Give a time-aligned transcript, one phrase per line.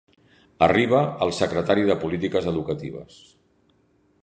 [0.67, 3.21] Arriba el secretari de polítiques educatives.